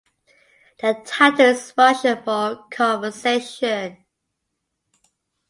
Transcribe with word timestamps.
The 0.79 0.99
title 1.05 1.45
is 1.45 1.75
Russian 1.77 2.23
for 2.23 2.65
"Conversation". 2.71 4.03